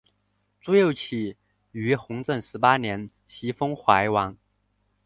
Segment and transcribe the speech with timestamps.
[0.59, 1.35] 朱佑棨
[1.73, 4.35] 于弘治十八年袭封淮王。